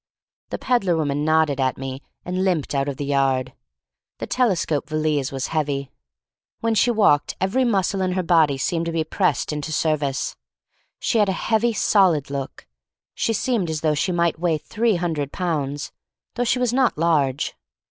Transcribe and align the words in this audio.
The 0.49 0.57
peddler 0.57 0.97
woman 0.97 1.23
nodded 1.23 1.59
at 1.59 1.77
me 1.77 2.01
and 2.25 2.43
limped 2.43 2.73
out 2.73 2.87
of 2.87 2.97
the 2.97 3.05
yard. 3.05 3.53
The 4.17 4.25
tele 4.25 4.55
scope 4.55 4.89
valise 4.89 5.31
was 5.31 5.49
heavy. 5.53 5.91
When 6.59 6.73
she 6.73 6.89
walked 6.89 7.35
every 7.39 7.63
muscle 7.63 8.01
in 8.01 8.13
her 8.13 8.23
body 8.23 8.57
seemed 8.57 8.87
to 8.87 8.91
be 8.91 9.03
pressed 9.03 9.53
into 9.53 9.67
the 9.69 9.73
service. 9.73 10.35
She 10.97 11.19
had 11.19 11.29
a 11.29 11.33
heavy, 11.33 11.73
solid 11.73 12.31
look. 12.31 12.65
She 13.13 13.31
seemed 13.33 13.69
as 13.69 13.81
though 13.81 13.93
she 13.93 14.11
might 14.11 14.39
weigh 14.39 14.57
tiiree 14.57 14.97
hundred 14.97 15.31
pounds, 15.31 15.91
though 16.33 16.45
she 16.45 16.57
was 16.57 16.73
not 16.73 16.97
large. 16.97 17.53